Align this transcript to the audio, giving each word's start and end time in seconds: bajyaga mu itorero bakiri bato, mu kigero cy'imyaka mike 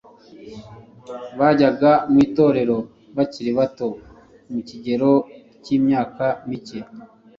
bajyaga 1.39 1.91
mu 2.11 2.17
itorero 2.25 2.77
bakiri 3.17 3.51
bato, 3.59 3.87
mu 4.51 4.59
kigero 4.67 5.11
cy'imyaka 5.63 6.25
mike 6.49 6.79